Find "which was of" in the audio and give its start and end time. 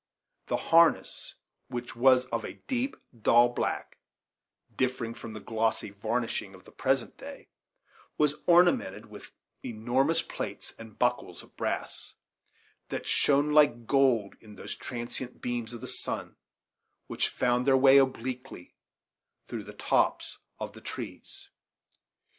1.67-2.43